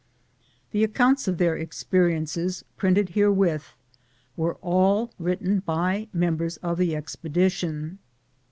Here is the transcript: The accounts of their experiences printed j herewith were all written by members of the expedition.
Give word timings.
The 0.71 0.83
accounts 0.83 1.27
of 1.27 1.37
their 1.37 1.55
experiences 1.55 2.65
printed 2.75 3.05
j 3.09 3.13
herewith 3.21 3.75
were 4.35 4.55
all 4.55 5.13
written 5.19 5.59
by 5.59 6.07
members 6.11 6.57
of 6.57 6.79
the 6.79 6.95
expedition. 6.95 7.99